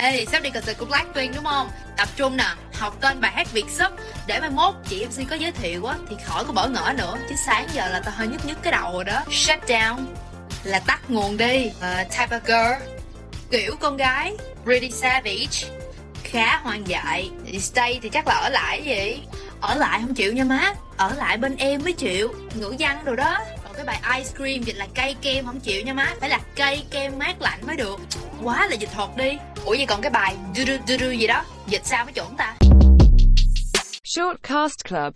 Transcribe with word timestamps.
Hey, 0.00 0.26
sắp 0.26 0.42
đi 0.42 0.50
concert 0.50 0.78
của 0.78 0.84
Blackpink 0.84 1.34
đúng 1.34 1.44
không? 1.44 1.70
Tập 1.96 2.08
trung 2.16 2.36
nè, 2.36 2.44
học 2.74 2.96
tên 3.00 3.20
bài 3.20 3.32
hát 3.34 3.52
Việt 3.52 3.64
sub. 3.68 3.92
Để 4.26 4.40
mai 4.40 4.50
mốt 4.50 4.74
chị 4.88 5.06
MC 5.06 5.30
có 5.30 5.36
giới 5.36 5.52
thiệu 5.52 5.86
á 5.86 5.96
Thì 6.08 6.16
khỏi 6.24 6.44
có 6.44 6.52
bỡ 6.52 6.68
ngỡ 6.68 6.92
nữa. 6.98 7.14
Chứ 7.28 7.34
sáng 7.46 7.66
giờ 7.72 7.88
là 7.88 8.00
tao 8.04 8.14
hơi 8.16 8.28
nhức 8.28 8.46
nhức 8.46 8.62
cái 8.62 8.72
đầu 8.72 8.92
rồi 8.92 9.04
đó. 9.04 9.20
Shut 9.30 9.58
down 9.66 9.96
Là 10.64 10.78
tắt 10.78 11.00
nguồn 11.08 11.36
đi. 11.36 11.66
Uh, 11.66 12.10
Type 12.10 12.38
of 12.38 12.40
girl. 12.44 12.84
Kiểu 13.50 13.76
con 13.80 13.96
gái 13.96 14.36
Pretty 14.64 14.90
savage 14.90 15.80
Khá 16.24 16.56
hoang 16.56 16.88
dại. 16.88 17.30
Stay 17.60 17.98
thì 18.02 18.08
chắc 18.08 18.28
là 18.28 18.34
ở 18.34 18.48
lại 18.48 18.82
gì 18.84 19.22
Ở 19.60 19.74
lại 19.74 20.00
không 20.02 20.14
chịu 20.14 20.32
nha 20.32 20.44
má. 20.44 20.72
Ở 20.96 21.14
lại 21.16 21.36
bên 21.36 21.56
em 21.56 21.82
mới 21.84 21.92
chịu. 21.92 22.34
Ngữ 22.54 22.74
văn 22.78 23.04
đồ 23.04 23.14
đó 23.14 23.38
cái 23.78 23.86
bài 23.86 24.18
ice 24.18 24.30
cream 24.36 24.62
dịch 24.62 24.76
là 24.76 24.86
cây 24.94 25.16
kem, 25.22 25.46
không 25.46 25.60
chịu 25.60 25.82
nha 25.82 25.94
má. 25.94 26.14
Phải 26.20 26.28
là 26.28 26.40
cây 26.56 26.82
kem 26.90 27.18
mát 27.18 27.34
lạnh 27.40 27.58
mới 27.66 27.76
được. 27.76 28.00
Quá 28.42 28.66
là 28.66 28.74
dịch 28.74 28.88
thuật 28.94 29.08
đi. 29.16 29.30
Ủa, 29.64 29.70
vậy 29.70 29.86
còn 29.88 30.00
cái 30.00 30.10
bài 30.10 30.36
du 30.56 30.64
du 30.66 30.72
du 30.88 30.96
du 31.00 31.10
gì 31.10 31.26
đó? 31.26 31.44
Dịch 31.66 31.82
sao 31.84 32.04
mới 32.04 32.12
chuẩn 32.12 32.36
ta? 32.36 32.56
Shortcast 34.04 34.84
Club. 34.88 35.14